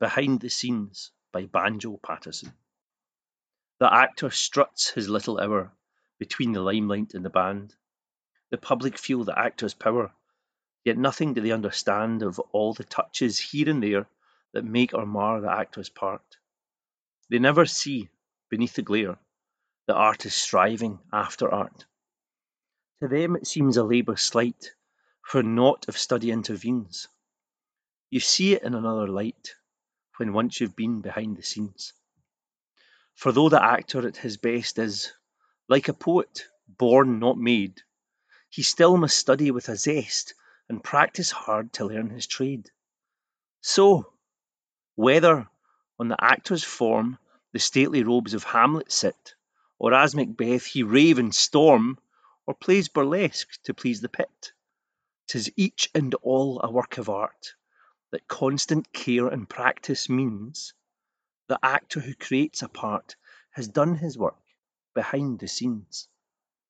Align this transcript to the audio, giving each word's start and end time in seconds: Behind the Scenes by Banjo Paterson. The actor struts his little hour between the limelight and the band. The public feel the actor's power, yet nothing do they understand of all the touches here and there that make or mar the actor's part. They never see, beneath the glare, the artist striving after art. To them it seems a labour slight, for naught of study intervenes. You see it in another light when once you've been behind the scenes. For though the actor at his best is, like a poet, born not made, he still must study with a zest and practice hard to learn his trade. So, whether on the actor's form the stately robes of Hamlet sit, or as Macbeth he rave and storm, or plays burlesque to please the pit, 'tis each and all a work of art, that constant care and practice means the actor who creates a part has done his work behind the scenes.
Behind 0.00 0.40
the 0.40 0.48
Scenes 0.48 1.10
by 1.32 1.46
Banjo 1.46 1.96
Paterson. 1.96 2.52
The 3.80 3.92
actor 3.92 4.30
struts 4.30 4.90
his 4.90 5.08
little 5.08 5.40
hour 5.40 5.72
between 6.20 6.52
the 6.52 6.62
limelight 6.62 7.14
and 7.14 7.24
the 7.24 7.30
band. 7.30 7.74
The 8.50 8.58
public 8.58 8.96
feel 8.96 9.24
the 9.24 9.36
actor's 9.36 9.74
power, 9.74 10.12
yet 10.84 10.96
nothing 10.96 11.34
do 11.34 11.40
they 11.40 11.50
understand 11.50 12.22
of 12.22 12.38
all 12.38 12.74
the 12.74 12.84
touches 12.84 13.40
here 13.40 13.68
and 13.68 13.82
there 13.82 14.08
that 14.52 14.64
make 14.64 14.94
or 14.94 15.04
mar 15.04 15.40
the 15.40 15.50
actor's 15.50 15.88
part. 15.88 16.38
They 17.28 17.40
never 17.40 17.66
see, 17.66 18.08
beneath 18.50 18.74
the 18.74 18.82
glare, 18.82 19.18
the 19.86 19.94
artist 19.94 20.38
striving 20.38 21.00
after 21.12 21.52
art. 21.52 21.86
To 23.02 23.08
them 23.08 23.34
it 23.34 23.48
seems 23.48 23.76
a 23.76 23.82
labour 23.82 24.16
slight, 24.16 24.76
for 25.22 25.42
naught 25.42 25.88
of 25.88 25.98
study 25.98 26.30
intervenes. 26.30 27.08
You 28.10 28.20
see 28.20 28.54
it 28.54 28.62
in 28.62 28.76
another 28.76 29.08
light 29.08 29.56
when 30.18 30.32
once 30.32 30.60
you've 30.60 30.76
been 30.76 31.00
behind 31.00 31.36
the 31.36 31.42
scenes. 31.42 31.92
For 33.14 33.32
though 33.32 33.48
the 33.48 33.62
actor 33.62 34.06
at 34.06 34.16
his 34.16 34.36
best 34.36 34.78
is, 34.78 35.12
like 35.68 35.88
a 35.88 35.94
poet, 35.94 36.48
born 36.66 37.18
not 37.18 37.38
made, 37.38 37.82
he 38.50 38.62
still 38.62 38.96
must 38.96 39.16
study 39.16 39.50
with 39.50 39.68
a 39.68 39.76
zest 39.76 40.34
and 40.68 40.82
practice 40.82 41.30
hard 41.30 41.72
to 41.74 41.86
learn 41.86 42.10
his 42.10 42.26
trade. 42.26 42.70
So, 43.60 44.12
whether 44.96 45.48
on 45.98 46.08
the 46.08 46.22
actor's 46.22 46.64
form 46.64 47.18
the 47.52 47.58
stately 47.58 48.02
robes 48.02 48.34
of 48.34 48.44
Hamlet 48.44 48.90
sit, 48.92 49.34
or 49.78 49.94
as 49.94 50.14
Macbeth 50.14 50.66
he 50.66 50.82
rave 50.82 51.18
and 51.18 51.34
storm, 51.34 51.98
or 52.46 52.54
plays 52.54 52.88
burlesque 52.88 53.62
to 53.62 53.74
please 53.74 54.00
the 54.00 54.08
pit, 54.08 54.52
'tis 55.28 55.52
each 55.56 55.90
and 55.94 56.14
all 56.16 56.60
a 56.62 56.70
work 56.70 56.98
of 56.98 57.08
art, 57.08 57.54
that 58.10 58.28
constant 58.28 58.92
care 58.92 59.28
and 59.28 59.48
practice 59.48 60.08
means 60.08 60.74
the 61.48 61.58
actor 61.62 62.00
who 62.00 62.14
creates 62.14 62.62
a 62.62 62.68
part 62.68 63.16
has 63.50 63.68
done 63.68 63.94
his 63.94 64.16
work 64.18 64.36
behind 64.94 65.38
the 65.38 65.48
scenes. 65.48 66.08